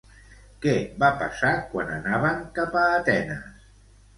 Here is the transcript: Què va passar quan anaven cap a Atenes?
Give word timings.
Què 0.63 0.71
va 1.03 1.09
passar 1.19 1.51
quan 1.75 1.91
anaven 1.99 2.43
cap 2.59 2.81
a 2.85 2.87
Atenes? 2.97 3.65